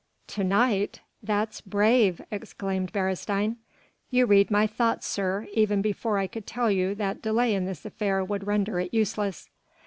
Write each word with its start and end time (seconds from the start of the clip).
"To 0.29 0.43
night! 0.43 1.01
That's 1.21 1.61
brave!" 1.61 2.23
exclaimed 2.31 2.91
Beresteyn. 2.91 3.57
"You 4.09 4.25
read 4.25 4.49
my 4.49 4.65
thoughts, 4.65 5.05
sir, 5.05 5.47
even 5.53 5.83
before 5.83 6.17
I 6.17 6.25
could 6.25 6.47
tell 6.47 6.71
you 6.71 6.95
that 6.95 7.21
delay 7.21 7.53
in 7.53 7.67
this 7.67 7.85
affair 7.85 8.23
would 8.25 8.47
render 8.47 8.79
it 8.79 8.95
useless." 8.95 9.47